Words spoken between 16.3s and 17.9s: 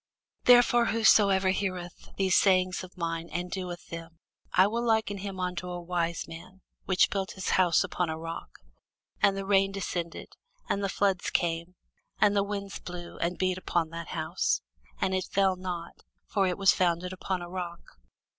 it was founded upon a rock.